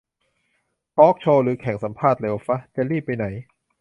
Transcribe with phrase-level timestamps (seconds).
[0.95, 2.57] ทอล์กโชว์ หรือแข่งสัมภาษณ์เร็วฟะ?
[2.75, 3.25] จะรีบไปไหน